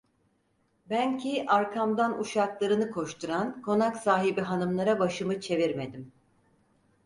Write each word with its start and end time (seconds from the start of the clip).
Ben 0.89 1.17
ki, 1.17 1.45
arkamdan 1.47 2.19
uşaklarını 2.19 2.91
koşturan 2.91 3.61
konak 3.61 3.97
sahibi 3.97 4.41
hanımlara 4.41 4.99
başımı 4.99 5.39
çevirmedim. 5.41 6.11